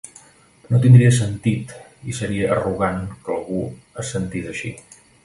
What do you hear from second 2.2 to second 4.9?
seria arrogant que algú es sentís així.